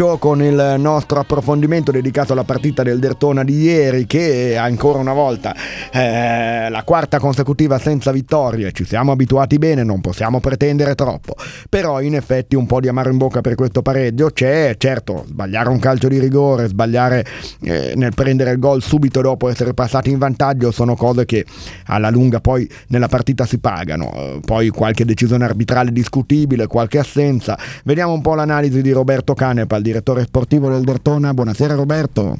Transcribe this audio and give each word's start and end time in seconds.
calcio 0.00 0.16
con 0.16 0.42
il 0.42 0.76
nostro 0.78 1.20
approfondimento 1.20 1.90
dedicato 1.90 2.32
alla 2.32 2.44
partita 2.44 2.82
del 2.82 2.98
Dertona 2.98 3.44
di 3.44 3.60
ieri 3.60 4.06
che 4.06 4.56
ancora 4.56 4.98
una 4.98 5.12
volta 5.12 5.54
eh, 5.92 6.70
la 6.70 6.82
quarta 6.84 7.18
consecutiva 7.18 7.78
senza 7.78 8.10
vittorie, 8.10 8.72
ci 8.72 8.86
siamo 8.86 9.12
abituati 9.12 9.58
bene, 9.58 9.82
non 9.82 10.00
possiamo 10.00 10.40
pretendere 10.40 10.94
troppo, 10.94 11.34
però 11.68 12.00
in 12.00 12.14
effetti 12.14 12.56
un 12.56 12.64
po' 12.66 12.80
di 12.80 12.88
amaro 12.88 13.10
in 13.10 13.18
bocca 13.18 13.42
per 13.42 13.54
questo 13.54 13.82
pareggio 13.82 14.30
c'è, 14.30 14.74
certo 14.78 15.24
sbagliare 15.26 15.68
un 15.68 15.78
calcio 15.78 16.08
di 16.08 16.18
rigore, 16.18 16.68
sbagliare 16.68 17.26
eh, 17.62 17.92
nel 17.94 18.14
prendere 18.14 18.52
il 18.52 18.58
gol 18.58 18.80
subito 18.80 19.20
dopo 19.20 19.50
essere 19.50 19.74
passati 19.74 20.08
in 20.08 20.18
vantaggio 20.18 20.70
sono 20.70 20.96
cose 20.96 21.26
che 21.26 21.44
alla 21.86 22.08
lunga 22.08 22.40
poi 22.40 22.66
nella 22.88 23.08
partita 23.08 23.44
si 23.44 23.58
pagano, 23.58 24.40
poi 24.46 24.70
qualche 24.70 25.04
decisione 25.04 25.44
arbitrale 25.44 25.92
discutibile, 25.92 26.66
qualche 26.66 26.98
assenza, 26.98 27.58
vediamo 27.84 28.14
un 28.14 28.22
po' 28.22 28.34
l'analisi 28.34 28.80
di 28.80 28.92
Roberto 28.92 29.34
Canepa, 29.34 29.76
il 29.76 29.89
direttore 29.90 30.22
sportivo 30.22 30.68
del 30.68 30.84
Dertona. 30.84 31.34
Buonasera 31.34 31.74
Roberto. 31.74 32.36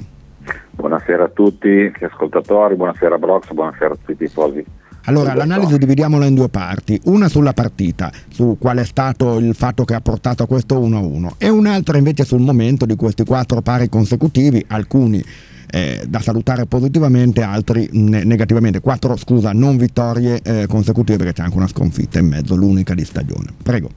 Buonasera 0.71 1.25
a 1.25 1.29
tutti 1.29 1.69
gli 1.69 2.05
ascoltatori, 2.05 2.77
buonasera 2.77 3.19
Brox, 3.19 3.53
buonasera 3.53 3.93
a 3.93 3.97
tutti 3.97 4.13
i 4.13 4.17
tifosi. 4.17 4.65
Allora, 5.05 5.35
l'analisi 5.35 5.77
dividiamola 5.77 6.27
in 6.27 6.35
due 6.35 6.49
parti, 6.49 7.01
una 7.05 7.29
sulla 7.29 7.53
partita, 7.53 8.13
su 8.29 8.57
qual 8.59 8.79
è 8.79 8.85
stato 8.85 9.39
il 9.39 9.55
fatto 9.55 9.85
che 9.85 9.95
ha 9.95 10.01
portato 10.01 10.43
a 10.43 10.47
questo 10.47 10.79
1-1 10.79 11.33
e 11.39 11.49
un'altra 11.49 11.99
invece 11.99 12.25
sul 12.25 12.41
momento 12.41 12.87
di 12.87 12.97
questi 12.97 13.25
quattro 13.25 13.63
pari 13.63 13.89
consecutivi, 13.89 14.65
alcuni 14.69 15.23
eh, 15.71 16.05
da 16.07 16.21
salutare 16.21 16.67
positivamente, 16.67 17.43
altri 17.43 17.89
ne- 17.93 18.25
negativamente. 18.25 18.81
Quattro, 18.81 19.17
scusa, 19.17 19.53
non 19.53 19.77
vittorie 19.77 20.41
eh, 20.43 20.67
consecutive 20.69 21.19
perché 21.19 21.33
c'è 21.33 21.43
anche 21.43 21.57
una 21.57 21.69
sconfitta 21.69 22.19
in 22.19 22.27
mezzo, 22.27 22.55
l'unica 22.55 22.95
di 22.95 23.05
stagione. 23.05 23.53
Prego. 23.63 23.89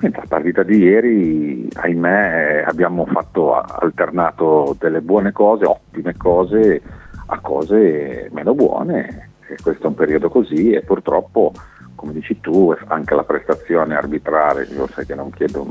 La 0.00 0.22
partita 0.28 0.62
di 0.62 0.76
ieri, 0.76 1.68
ahimè, 1.72 2.62
abbiamo 2.64 3.04
fatto 3.06 3.54
alternato 3.60 4.76
delle 4.78 5.00
buone 5.00 5.32
cose, 5.32 5.64
ottime 5.64 6.16
cose, 6.16 6.80
a 7.26 7.40
cose 7.40 8.28
meno 8.32 8.54
buone. 8.54 9.30
E 9.48 9.56
questo 9.60 9.84
è 9.84 9.86
un 9.88 9.94
periodo 9.94 10.28
così 10.28 10.70
e 10.70 10.82
purtroppo, 10.82 11.52
come 11.96 12.12
dici 12.12 12.38
tu, 12.40 12.72
anche 12.86 13.14
la 13.16 13.24
prestazione 13.24 13.96
arbitrale, 13.96 14.68
io 14.72 14.86
sai 14.86 15.04
che 15.04 15.16
non 15.16 15.30
chiedo, 15.30 15.66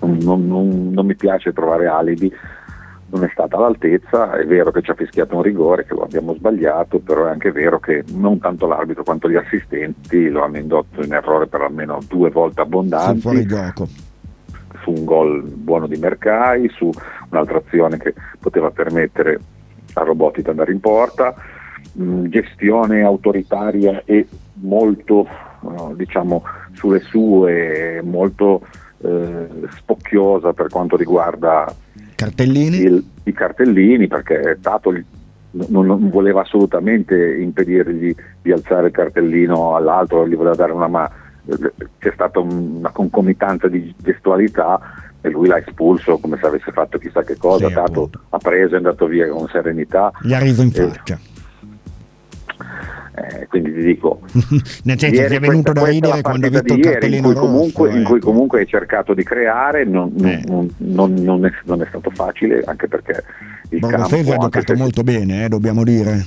non, 0.00 0.18
non, 0.20 0.46
non, 0.46 0.90
non 0.92 1.06
mi 1.06 1.14
piace 1.14 1.54
trovare 1.54 1.86
alibi, 1.86 2.30
non 3.12 3.24
è 3.24 3.28
stata 3.30 3.56
all'altezza, 3.56 4.32
è 4.38 4.46
vero 4.46 4.70
che 4.70 4.80
ci 4.80 4.90
ha 4.90 4.94
fischiato 4.94 5.36
un 5.36 5.42
rigore, 5.42 5.84
che 5.84 5.92
lo 5.94 6.02
abbiamo 6.02 6.34
sbagliato, 6.34 6.98
però 6.98 7.26
è 7.26 7.30
anche 7.30 7.52
vero 7.52 7.78
che 7.78 8.04
non 8.14 8.38
tanto 8.38 8.66
l'arbitro 8.66 9.02
quanto 9.02 9.28
gli 9.28 9.36
assistenti 9.36 10.30
lo 10.30 10.42
hanno 10.42 10.56
indotto 10.56 11.02
in 11.02 11.12
errore 11.12 11.46
per 11.46 11.60
almeno 11.60 12.00
due 12.08 12.30
volte 12.30 12.62
abbondanti. 12.62 13.20
fuori 13.20 13.44
gioco. 13.44 13.86
Su 14.82 14.90
un 14.90 15.04
gol 15.04 15.42
buono 15.42 15.86
di 15.86 15.98
Mercai, 15.98 16.70
su 16.70 16.90
un'altra 17.28 17.58
azione 17.58 17.98
che 17.98 18.14
poteva 18.40 18.70
permettere 18.70 19.38
a 19.92 20.02
Robotti 20.02 20.40
di 20.40 20.48
andare 20.48 20.72
in 20.72 20.80
porta, 20.80 21.34
mh, 21.92 22.02
mm, 22.02 22.24
gestione 22.26 23.02
autoritaria 23.02 24.02
e 24.06 24.26
molto 24.54 25.28
no, 25.60 25.92
diciamo 25.94 26.42
sulle 26.72 27.00
sue, 27.00 28.00
molto 28.02 28.62
eh, 29.02 29.48
spocchiosa 29.76 30.54
per 30.54 30.68
quanto 30.68 30.96
riguarda 30.96 31.66
cartellini? 32.24 32.76
Il, 32.78 33.04
I 33.24 33.32
cartellini 33.32 34.06
perché 34.06 34.58
Tato 34.60 34.90
non, 34.90 35.86
non, 35.86 36.08
voleva 36.08 36.42
assolutamente 36.42 37.36
impedirgli 37.36 38.14
di 38.40 38.52
alzare 38.52 38.88
il 38.88 38.92
cartellino 38.92 39.76
all'altro, 39.76 40.26
gli 40.26 40.34
voleva 40.34 40.54
dare 40.54 40.72
una 40.72 40.88
mano, 40.88 41.10
c'è 41.98 42.10
stata 42.14 42.38
una 42.38 42.90
concomitanza 42.90 43.68
di 43.68 43.94
gestualità 43.98 44.80
e 45.20 45.30
lui 45.30 45.48
l'ha 45.48 45.58
espulso 45.58 46.18
come 46.18 46.38
se 46.40 46.46
avesse 46.46 46.72
fatto 46.72 46.98
chissà 46.98 47.22
che 47.22 47.36
cosa, 47.36 47.68
sì, 47.68 47.74
Tato 47.74 48.10
ha 48.30 48.38
preso 48.38 48.72
e 48.72 48.74
è 48.74 48.76
andato 48.76 49.06
via 49.06 49.28
con 49.28 49.48
serenità. 49.48 50.10
Gli 50.20 50.34
ha 50.34 50.38
riso 50.38 50.62
in 50.62 50.70
faccia. 50.70 51.18
Eh, 53.42 53.46
quindi 53.48 53.72
ti 53.72 53.82
dico, 53.82 54.20
nel 54.84 54.98
senso 54.98 55.20
che 55.22 55.26
è 55.26 55.40
venuto 55.40 55.72
da 55.72 55.84
ridere 55.84 56.22
quando 56.22 56.46
hai 56.46 56.52
visto 56.52 56.74
il 56.74 56.80
cartellino 56.80 57.28
in 57.28 57.34
cui, 57.34 57.42
comunque, 57.42 57.86
rosso, 57.86 57.98
in 57.98 58.04
cui 58.04 58.20
comunque 58.20 58.60
hai 58.60 58.66
cercato 58.66 59.14
di 59.14 59.24
creare, 59.24 59.84
non, 59.84 60.12
eh. 60.24 60.42
non, 60.46 60.68
non, 60.76 61.14
non, 61.14 61.44
è, 61.44 61.50
non, 61.64 61.82
è, 61.82 61.86
stato 61.88 62.10
facile, 62.10 62.62
anche 62.64 62.86
perché 62.86 63.24
il 63.70 63.80
Borgosetti 63.80 64.28
campo... 64.28 64.30
ha 64.30 64.48
giocato 64.48 64.74
molto 64.76 65.02
bene, 65.02 65.44
eh, 65.44 65.48
dobbiamo 65.48 65.82
dire. 65.82 66.24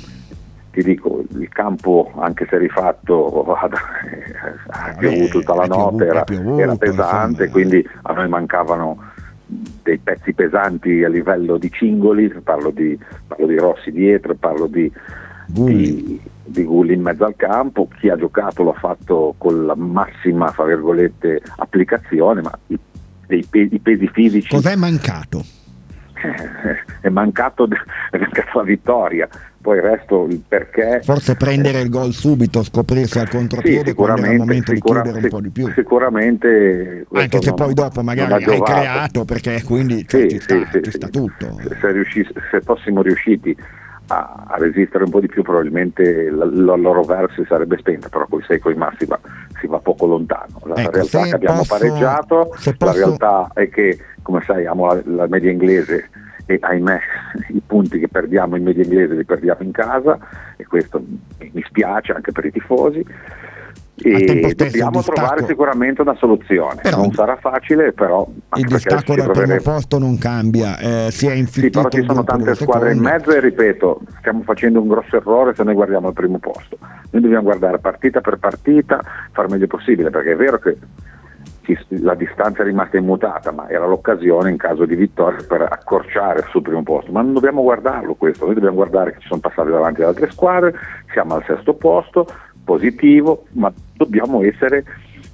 Ti 0.71 0.83
dico, 0.83 1.23
il 1.37 1.47
campo, 1.47 2.11
anche 2.17 2.45
se 2.49 2.57
rifatto, 2.57 3.45
ha 3.55 4.95
piovuto 4.97 5.39
tutta 5.39 5.55
la 5.55 5.67
notte, 5.67 6.05
era, 6.05 6.23
piovuto, 6.23 6.61
era 6.61 6.75
pesante, 6.75 7.43
insomma, 7.43 7.51
quindi 7.51 7.89
a 8.01 8.13
noi 8.13 8.27
mancavano 8.27 8.97
dei 9.83 9.99
pezzi 9.99 10.33
pesanti 10.33 11.01
a 11.03 11.07
livello 11.07 11.57
di 11.57 11.71
cingoli, 11.71 12.27
parlo 12.43 12.71
di, 12.71 12.99
parlo 13.25 13.47
di 13.47 13.55
Rossi 13.55 13.91
dietro, 13.91 14.35
parlo 14.35 14.67
di, 14.67 14.91
di, 15.47 16.19
di 16.43 16.63
Gulli 16.63 16.93
in 16.93 17.01
mezzo 17.01 17.25
al 17.25 17.35
campo, 17.35 17.87
chi 17.99 18.09
ha 18.09 18.15
giocato 18.15 18.63
l'ha 18.63 18.73
fatto 18.73 19.35
con 19.37 19.65
la 19.65 19.75
massima 19.75 20.53
applicazione, 21.57 22.41
ma 22.41 22.57
i, 22.67 22.79
dei, 23.27 23.47
i 23.51 23.79
pesi 23.79 24.07
fisici... 24.07 24.49
Cos'è 24.49 24.75
mancato? 24.75 25.43
è, 27.01 27.09
mancato, 27.09 27.67
è 28.11 28.17
mancata 28.17 28.51
la 28.53 28.63
vittoria, 28.63 29.27
poi 29.61 29.77
il 29.77 29.83
resto 29.83 30.25
il 30.25 30.41
perché... 30.47 31.01
Forse 31.03 31.35
prendere 31.35 31.81
il 31.81 31.89
gol 31.89 32.13
subito, 32.13 32.63
scoprirsi 32.63 33.19
al 33.19 33.29
contropiede 33.29 33.79
sì, 33.79 33.85
sicuramente, 33.87 34.31
il 34.31 34.37
momento 34.37 34.73
sicura, 34.73 35.01
di 35.01 35.09
chiudere 35.09 35.25
un 35.25 35.31
po' 35.31 35.41
di 35.41 35.49
più. 35.49 35.71
Sicuramente... 35.73 37.05
Anche 37.13 37.41
se 37.41 37.53
poi 37.53 37.73
dopo 37.73 38.01
magari 38.01 38.43
hai 38.43 38.61
creato, 38.61 39.25
perché 39.25 39.63
quindi 39.63 40.07
cioè, 40.07 40.21
sì, 40.21 40.29
ci, 40.29 40.39
sta, 40.39 40.69
sì, 40.71 40.81
ci 40.83 40.91
sta 40.91 41.07
tutto. 41.07 41.59
Se, 41.79 41.91
riuscis- 41.91 42.33
se 42.51 42.61
fossimo 42.61 43.01
riusciti 43.01 43.55
a, 44.07 44.45
a, 44.47 44.57
resistere 44.57 45.03
un 45.03 45.09
po' 45.09 45.19
di 45.19 45.27
più 45.27 45.41
probabilmente 45.41 46.29
la, 46.29 46.45
la 46.45 46.75
loro 46.75 47.03
verso 47.03 47.41
si 47.41 47.47
sarebbe 47.47 47.77
spenta, 47.77 48.09
però 48.09 48.25
con 48.27 48.39
i 48.39 48.43
6 48.43 48.59
con 48.59 48.71
i 48.71 48.75
massi 48.75 49.05
va, 49.05 49.19
si 49.59 49.67
va 49.67 49.79
poco 49.79 50.05
lontano. 50.05 50.61
La 50.63 50.75
ecco, 50.75 50.91
realtà 50.91 51.21
è 51.21 51.29
che 51.29 51.35
abbiamo 51.35 51.57
posso, 51.59 51.77
pareggiato, 51.77 52.47
posso... 52.49 52.75
la 52.79 52.91
realtà 52.91 53.51
è 53.53 53.69
che, 53.69 53.99
come 54.21 54.41
sai, 54.41 54.65
amo 54.65 54.87
la, 54.87 55.01
la 55.05 55.27
media 55.27 55.51
inglese 55.51 56.09
e 56.45 56.57
ahimè 56.61 56.99
i 57.49 57.61
punti 57.65 57.99
che 57.99 58.07
perdiamo 58.07 58.55
in 58.55 58.63
media 58.63 58.83
inglese 58.83 59.15
li 59.15 59.25
perdiamo 59.25 59.63
in 59.63 59.71
casa 59.71 60.17
e 60.55 60.65
questo 60.65 61.03
mi 61.39 61.63
spiace 61.65 62.11
anche 62.11 62.31
per 62.31 62.45
i 62.45 62.51
tifosi 62.51 63.03
e 63.97 64.53
dobbiamo 64.55 65.01
trovare 65.01 65.45
sicuramente 65.45 66.01
una 66.01 66.15
soluzione. 66.15 66.81
Però, 66.81 66.97
non 66.97 67.13
sarà 67.13 67.37
facile, 67.37 67.93
però 67.93 68.27
il 68.55 68.65
distacco 68.65 69.15
dal 69.15 69.31
primo 69.31 69.57
posto 69.61 69.97
non 69.97 70.17
cambia, 70.17 70.77
eh, 70.77 71.11
si 71.11 71.27
è 71.27 71.33
infittito. 71.33 71.79
Sì, 71.79 71.87
però 71.87 71.89
ci 71.89 72.03
sono 72.05 72.23
tante 72.23 72.55
squadre 72.55 72.91
in 72.91 72.99
mezzo 72.99 73.31
e 73.31 73.39
ripeto, 73.39 74.01
stiamo 74.19 74.41
facendo 74.43 74.81
un 74.81 74.87
grosso 74.87 75.15
errore 75.15 75.55
se 75.55 75.63
noi 75.63 75.73
guardiamo 75.73 76.09
il 76.09 76.13
primo 76.13 76.39
posto. 76.39 76.77
Noi 77.11 77.21
dobbiamo 77.21 77.43
guardare 77.43 77.79
partita 77.79 78.21
per 78.21 78.37
partita, 78.37 79.01
far 79.31 79.49
meglio 79.49 79.67
possibile, 79.67 80.09
perché 80.09 80.33
è 80.33 80.35
vero 80.35 80.59
che 80.59 80.77
la 82.01 82.13
distanza 82.13 82.61
è 82.61 82.65
rimasta 82.65 82.97
immutata, 82.97 83.51
ma 83.51 83.67
era 83.69 83.87
l'occasione 83.87 84.51
in 84.51 84.57
caso 84.57 84.85
di 84.85 84.95
vittoria 84.95 85.43
per 85.47 85.61
accorciare 85.61 86.45
sul 86.49 86.61
primo 86.61 86.83
posto. 86.83 87.11
Ma 87.11 87.21
non 87.21 87.33
dobbiamo 87.33 87.63
guardarlo 87.63 88.13
questo, 88.15 88.45
noi 88.45 88.53
dobbiamo 88.53 88.75
guardare 88.75 89.13
che 89.13 89.19
ci 89.21 89.27
sono 89.27 89.39
passati 89.39 89.71
davanti 89.71 90.01
ad 90.01 90.09
altre 90.09 90.29
squadre, 90.29 90.75
siamo 91.11 91.35
al 91.35 91.43
sesto 91.45 91.73
posto, 91.73 92.27
positivo, 92.65 93.45
ma 93.53 93.71
dobbiamo 93.93 94.43
essere 94.43 94.83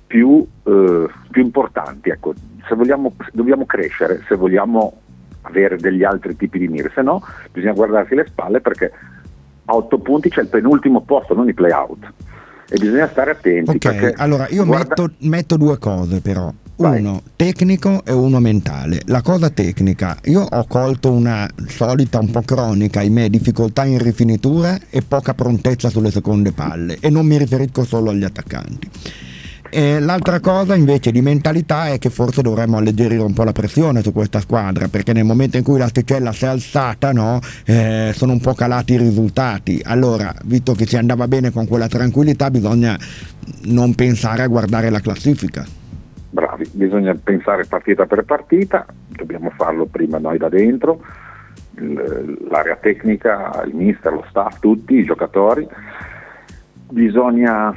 più, 0.05 0.45
eh, 0.63 1.07
più 1.31 1.41
importanti. 1.41 2.09
Ecco. 2.09 2.33
Se 2.67 2.75
vogliamo, 2.75 3.13
dobbiamo 3.33 3.65
crescere, 3.65 4.23
se 4.27 4.35
vogliamo 4.35 4.99
avere 5.43 5.77
degli 5.77 6.03
altri 6.03 6.35
tipi 6.35 6.59
di 6.59 6.67
mire, 6.67 6.91
se 6.93 7.01
no 7.01 7.23
bisogna 7.51 7.73
guardarsi 7.73 8.13
le 8.13 8.27
spalle 8.27 8.61
perché 8.61 8.91
a 9.65 9.75
otto 9.75 9.97
punti 9.97 10.29
c'è 10.29 10.41
il 10.41 10.47
penultimo 10.47 11.01
posto, 11.01 11.33
non 11.33 11.49
i 11.49 11.53
play 11.53 11.71
out. 11.71 12.13
E 12.69 12.77
bisogna 12.77 13.07
stare 13.07 13.31
attenti. 13.31 13.71
Ok, 13.71 14.13
allora 14.17 14.47
io 14.49 14.63
guarda... 14.65 14.95
metto, 15.01 15.13
metto 15.27 15.57
due 15.57 15.77
cose 15.77 16.21
però 16.21 16.53
uno 16.75 17.21
tecnico 17.35 18.03
e 18.03 18.11
uno 18.11 18.39
mentale. 18.39 19.01
La 19.05 19.21
cosa 19.21 19.49
tecnica, 19.49 20.17
io 20.25 20.41
ho 20.41 20.65
colto 20.65 21.11
una 21.11 21.47
solita, 21.67 22.19
un 22.19 22.31
po' 22.31 22.41
cronica, 22.41 22.99
ahimè, 23.01 23.29
difficoltà 23.29 23.85
in 23.85 23.99
rifinitura 23.99 24.77
e 24.89 25.01
poca 25.01 25.33
prontezza 25.33 25.89
sulle 25.89 26.11
seconde 26.11 26.51
palle 26.51 26.97
e 26.99 27.09
non 27.09 27.25
mi 27.25 27.37
riferisco 27.37 27.85
solo 27.85 28.09
agli 28.09 28.23
attaccanti. 28.23 28.89
E 29.73 30.01
l'altra 30.01 30.41
cosa 30.41 30.75
invece 30.75 31.11
di 31.11 31.21
mentalità 31.21 31.87
è 31.87 31.97
che 31.97 32.09
forse 32.09 32.41
dovremmo 32.41 32.75
alleggerire 32.75 33.21
un 33.21 33.31
po' 33.31 33.45
la 33.45 33.53
pressione 33.53 34.01
su 34.01 34.11
questa 34.11 34.41
squadra 34.41 34.89
perché 34.89 35.13
nel 35.13 35.23
momento 35.23 35.55
in 35.55 35.63
cui 35.63 35.77
l'asticella 35.77 36.33
si 36.33 36.43
è 36.43 36.47
alzata 36.49 37.13
no, 37.13 37.39
eh, 37.63 38.11
sono 38.13 38.33
un 38.33 38.41
po' 38.41 38.53
calati 38.53 38.93
i 38.93 38.97
risultati. 38.97 39.79
Allora, 39.85 40.35
visto 40.43 40.73
che 40.73 40.85
si 40.85 40.97
andava 40.97 41.25
bene 41.29 41.51
con 41.51 41.67
quella 41.67 41.87
tranquillità, 41.87 42.51
bisogna 42.51 42.99
non 43.67 43.95
pensare 43.95 44.41
a 44.41 44.47
guardare 44.47 44.89
la 44.89 44.99
classifica 44.99 45.65
bravi, 46.61 46.69
bisogna 46.73 47.15
pensare 47.15 47.65
partita 47.65 48.05
per 48.05 48.23
partita, 48.23 48.85
dobbiamo 49.07 49.49
farlo 49.51 49.85
prima 49.85 50.17
noi 50.17 50.37
da 50.37 50.49
dentro, 50.49 51.03
l'area 51.73 52.75
tecnica, 52.75 53.63
il 53.65 53.75
mister, 53.75 54.13
lo 54.13 54.25
staff, 54.29 54.59
tutti 54.59 54.95
i 54.95 55.03
giocatori, 55.03 55.67
bisogna 56.89 57.75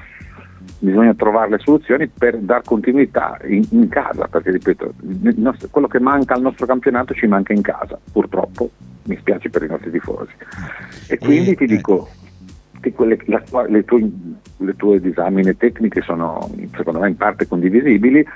bisogna 0.78 1.14
trovare 1.14 1.50
le 1.50 1.58
soluzioni 1.60 2.08
per 2.08 2.36
dar 2.38 2.62
continuità 2.62 3.38
in, 3.46 3.64
in 3.70 3.88
casa, 3.88 4.28
perché 4.28 4.50
ripeto, 4.50 4.92
nostro, 5.36 5.68
quello 5.70 5.86
che 5.86 5.98
manca 5.98 6.34
al 6.34 6.42
nostro 6.42 6.66
campionato 6.66 7.14
ci 7.14 7.26
manca 7.26 7.54
in 7.54 7.62
casa, 7.62 7.98
purtroppo, 8.12 8.70
mi 9.04 9.16
spiace 9.16 9.48
per 9.48 9.62
i 9.62 9.66
nostri 9.66 9.90
tifosi. 9.90 10.32
E 11.08 11.16
quindi 11.16 11.52
e, 11.52 11.54
ti 11.54 11.66
dico, 11.66 12.08
eh. 12.82 12.92
quelle, 12.92 13.18
la, 13.26 13.42
le, 13.66 13.84
tue, 13.84 14.10
le 14.58 14.76
tue 14.76 15.00
disamine 15.00 15.56
tecniche 15.56 16.02
sono 16.02 16.50
secondo 16.76 16.98
me 16.98 17.08
in 17.08 17.16
parte 17.16 17.46
condivisibili, 17.46 18.26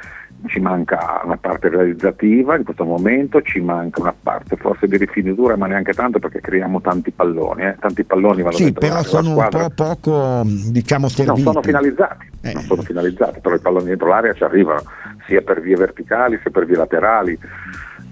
ci 0.46 0.60
manca 0.60 1.20
una 1.24 1.36
parte 1.36 1.68
realizzativa 1.68 2.56
in 2.56 2.62
questo 2.62 2.84
momento, 2.84 3.42
ci 3.42 3.60
manca 3.60 4.00
una 4.00 4.14
parte 4.18 4.56
forse 4.56 4.86
di 4.86 4.96
rifinitura, 4.96 5.56
ma 5.56 5.66
neanche 5.66 5.92
tanto 5.92 6.18
perché 6.18 6.40
creiamo 6.40 6.80
tanti 6.80 7.10
palloni, 7.10 7.62
eh? 7.62 7.76
tanti 7.80 8.04
palloni 8.04 8.42
vanno 8.42 8.56
Sì, 8.56 8.72
però 8.72 9.02
sono 9.02 9.36
un 9.36 9.48
po' 9.50 9.70
poco, 9.74 10.42
diciamo, 10.44 11.08
serviti. 11.08 11.42
Non 11.42 11.52
sono 11.52 11.62
finalizzati, 11.62 12.30
eh. 12.42 12.52
non 12.52 12.62
sono 12.62 12.82
finalizzati, 12.82 13.40
però 13.40 13.56
i 13.56 13.60
palloni 13.60 13.86
dentro 13.86 14.08
l'area 14.08 14.32
ci 14.32 14.44
arrivano, 14.44 14.82
sia 15.26 15.42
per 15.42 15.60
vie 15.60 15.76
verticali 15.76 16.38
sia 16.40 16.50
per 16.50 16.66
vie 16.66 16.76
laterali. 16.76 17.38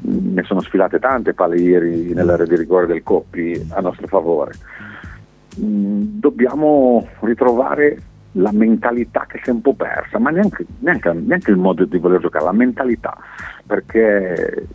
Ne 0.00 0.42
sono 0.42 0.60
sfilate 0.60 0.98
tante 0.98 1.32
palle 1.32 1.58
ieri 1.58 2.12
nell'area 2.12 2.46
di 2.46 2.56
rigore 2.56 2.86
del 2.86 3.02
Coppi 3.02 3.66
a 3.70 3.80
nostro 3.80 4.06
favore. 4.08 4.52
Mm, 5.60 6.18
dobbiamo 6.18 7.06
ritrovare 7.20 7.98
la 8.36 8.52
mentalità 8.52 9.26
che 9.26 9.40
si 9.42 9.50
è 9.50 9.52
un 9.52 9.60
po' 9.60 9.74
persa, 9.74 10.18
ma 10.18 10.30
neanche, 10.30 10.64
neanche, 10.80 11.12
neanche 11.12 11.50
il 11.50 11.56
modo 11.56 11.84
di 11.84 11.98
voler 11.98 12.20
giocare, 12.20 12.44
la 12.44 12.52
mentalità, 12.52 13.16
perché 13.66 14.66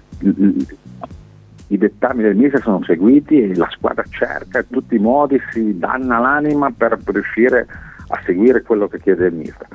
i 1.68 1.78
dettami 1.78 2.24
del 2.24 2.36
mister 2.36 2.62
sono 2.62 2.84
seguiti 2.84 3.42
e 3.42 3.56
la 3.56 3.70
squadra 3.72 4.04
cerca 4.10 4.60
in 4.60 4.68
tutti 4.70 4.96
i 4.96 5.00
modi, 5.00 5.40
si 5.52 5.78
danna 5.78 6.20
l'anima 6.20 6.72
per 6.76 7.00
riuscire 7.06 7.68
a 8.08 8.20
seguire 8.26 8.62
quello 8.62 8.88
che 8.88 9.00
chiede 9.00 9.28
il 9.28 9.34
mister. 9.34 9.68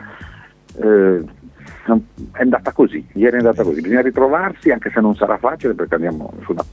Eh, 0.79 1.25
è 2.33 2.43
andata 2.43 2.73
così, 2.73 3.07
ieri 3.13 3.37
è 3.37 3.39
andata 3.39 3.63
così, 3.63 3.81
bisogna 3.81 4.03
ritrovarsi 4.03 4.73
anche 4.73 4.91
se 4.91 5.01
non 5.01 5.15
sarà 5.15 5.39
facile 5.39 5.75
perché 5.75 5.95
andiamo 5.95 6.33
una, 6.49 6.65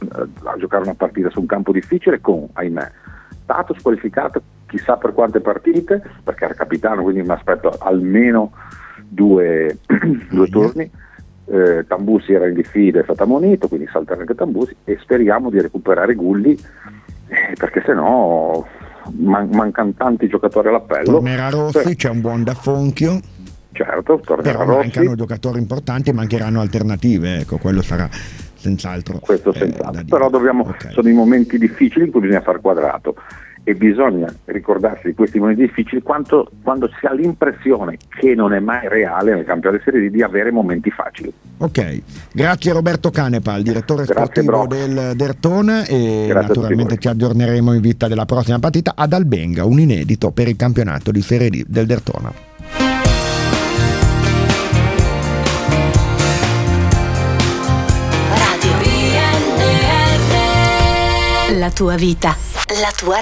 a 0.44 0.58
giocare 0.58 0.84
una 0.84 0.96
partita 0.96 1.30
su 1.30 1.40
un 1.40 1.46
campo 1.46 1.72
difficile 1.72 2.20
con, 2.20 2.48
ahimè, 2.54 2.92
Tato 3.46 3.76
squalificato 3.78 4.42
chissà 4.74 4.98
per 4.98 5.14
quante 5.14 5.40
partite, 5.40 6.02
perché 6.24 6.46
era 6.46 6.56
capitano, 6.56 7.04
quindi 7.04 7.22
mi 7.22 7.30
aspetto 7.30 7.70
almeno 7.80 8.52
due, 9.08 9.78
due 10.32 10.48
turni. 10.48 10.90
Eh, 11.46 11.86
Tambusi 11.88 12.34
era 12.34 12.48
in 12.48 12.56
diffida 12.56 13.02
e 13.02 13.04
stato 13.04 13.24
ammonito, 13.24 13.68
quindi 13.68 13.88
salterà 13.92 14.22
anche 14.22 14.34
Tambusi 14.34 14.76
e 14.86 14.98
speriamo 15.00 15.52
di 15.52 15.62
recuperare 15.62 16.16
Gulli, 16.16 16.54
eh, 16.54 17.54
perché 17.56 17.84
se 17.86 17.94
no 17.94 18.66
man- 19.20 19.50
mancano 19.52 19.94
tanti 19.96 20.28
giocatori 20.28 20.70
all'appello. 20.70 21.12
Tornerà 21.12 21.50
Rossi, 21.50 21.84
Beh, 21.84 21.96
c'è 21.96 22.10
un 22.10 22.22
buon 22.22 22.44
da 22.44 22.54
Fonchio. 22.56 23.20
Certo, 23.74 24.22
tornerà 24.24 24.58
Però 24.58 24.70
Rossi. 24.70 24.80
mancano 24.80 25.16
giocatori 25.16 25.60
importanti, 25.60 26.12
mancheranno 26.14 26.62
alternative, 26.62 27.42
ecco, 27.42 27.58
quello 27.58 27.82
sarà 27.82 28.10
senz'altro. 28.56 29.20
Questo 29.20 29.54
eh, 29.54 29.58
senz'altro, 29.60 30.06
però 30.06 30.30
dobbiamo, 30.30 30.64
okay. 30.66 30.94
sono 30.94 31.10
i 31.10 31.14
momenti 31.14 31.58
difficili 31.58 32.06
in 32.06 32.12
cui 32.12 32.22
bisogna 32.22 32.42
far 32.42 32.62
quadrato 32.62 33.16
e 33.64 33.76
bisogna 33.76 34.34
ricordarsi 34.46 35.08
di 35.08 35.14
questi 35.14 35.40
momenti 35.40 35.62
difficili 35.62 36.02
quando, 36.02 36.50
quando, 36.62 36.90
si 37.00 37.06
ha 37.06 37.14
l'impressione 37.14 37.98
che 38.10 38.36
non 38.36 38.54
è 38.54 38.60
mai 38.60 38.88
reale 38.90 39.34
nel 39.34 39.46
campionato 39.46 39.84
di 39.84 39.90
Serie 39.90 40.10
D 40.10 40.14
di 40.14 40.22
avere 40.22 40.52
momenti 40.52 40.92
facili. 40.92 41.32
Ok, 41.58 42.02
grazie 42.34 42.74
Roberto 42.74 43.10
Canepa, 43.10 43.56
il 43.56 43.64
direttore 43.64 44.04
grazie, 44.04 44.26
sportivo 44.26 44.66
bro. 44.66 44.68
del 44.68 45.14
Dertona 45.16 45.86
e 45.86 46.26
grazie 46.28 46.48
naturalmente 46.48 46.98
ci 46.98 47.08
aggiorneremo 47.08 47.74
in 47.74 47.82
vista 47.82 48.08
della 48.08 48.26
prossima 48.26 48.60
partita 48.60 48.94
ad 48.96 49.14
Albenga, 49.14 49.66
un 49.66 49.80
inedito 49.80 50.32
per 50.32 50.48
il 50.48 50.56
campionato 50.56 51.12
di 51.12 51.22
Serie 51.22 51.50
D 51.50 51.64
del 51.68 51.86
Dertona. 51.86 52.52
La 61.60 61.70
tua 61.70 61.96
vita, 61.96 62.36
la 62.82 62.92
tua 62.98 63.22